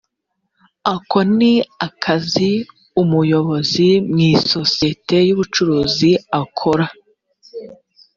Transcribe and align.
ako 0.93 1.19
ni 1.37 1.51
akazi 1.87 2.51
umuyobozi 3.01 3.87
mu 4.09 4.17
isosiyete 4.35 5.15
y’ubucuruzi 5.27 6.11
akora 6.41 6.85